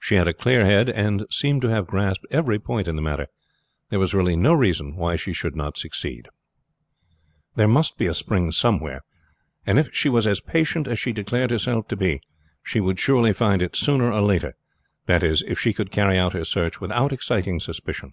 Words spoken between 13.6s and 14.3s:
it sooner or